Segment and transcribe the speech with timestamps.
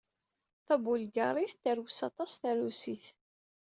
[0.65, 3.05] Tabulgaṛit terwes aṭas tarusit.